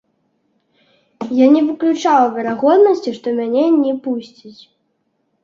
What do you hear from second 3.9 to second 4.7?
пусцяць.